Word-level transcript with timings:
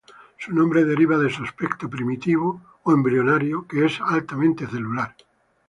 Su 0.39 0.51
nombre 0.51 0.83
deriva 0.83 1.19
de 1.19 1.29
su 1.29 1.43
aspecto, 1.43 1.87
primitivo 1.87 2.59
o 2.81 2.91
embrionario, 2.91 3.67
que 3.67 3.85
es 3.85 4.01
altamente 4.01 4.65
celular. 4.65 5.15